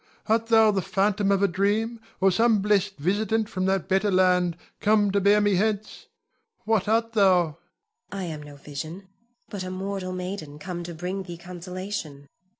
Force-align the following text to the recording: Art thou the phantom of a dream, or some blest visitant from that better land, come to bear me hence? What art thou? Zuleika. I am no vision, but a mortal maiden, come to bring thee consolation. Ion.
Art 0.25 0.47
thou 0.47 0.71
the 0.71 0.81
phantom 0.81 1.31
of 1.31 1.43
a 1.43 1.47
dream, 1.47 1.99
or 2.19 2.31
some 2.31 2.59
blest 2.59 2.97
visitant 2.97 3.47
from 3.47 3.67
that 3.67 3.87
better 3.87 4.09
land, 4.09 4.57
come 4.79 5.11
to 5.11 5.21
bear 5.21 5.39
me 5.39 5.57
hence? 5.57 6.07
What 6.65 6.87
art 6.89 7.13
thou? 7.13 7.59
Zuleika. 8.09 8.09
I 8.11 8.23
am 8.23 8.41
no 8.41 8.55
vision, 8.55 9.09
but 9.51 9.63
a 9.63 9.69
mortal 9.69 10.11
maiden, 10.11 10.57
come 10.57 10.81
to 10.85 10.95
bring 10.95 11.21
thee 11.21 11.37
consolation. 11.37 12.13
Ion. 12.21 12.27